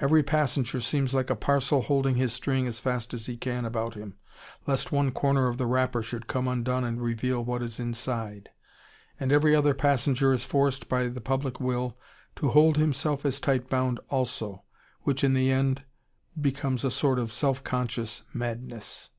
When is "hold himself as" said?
12.48-13.38